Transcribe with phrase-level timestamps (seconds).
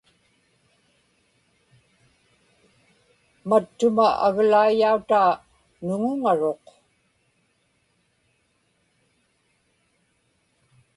[3.49, 5.31] mattuma aglaiyautaa
[5.85, 6.63] nuŋuŋaruq